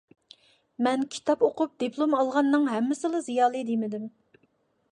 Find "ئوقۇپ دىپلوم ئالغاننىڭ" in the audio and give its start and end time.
1.47-2.65